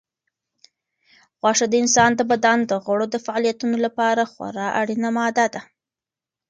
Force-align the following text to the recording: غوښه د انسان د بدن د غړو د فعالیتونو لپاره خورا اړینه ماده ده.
غوښه 1.41 1.65
د 1.69 1.73
انسان 1.83 2.11
د 2.15 2.21
بدن 2.31 2.57
د 2.69 2.71
غړو 2.85 3.05
د 3.11 3.15
فعالیتونو 3.25 3.75
لپاره 3.85 4.29
خورا 4.31 4.67
اړینه 4.81 5.09
ماده 5.17 5.45
ده. 5.53 5.61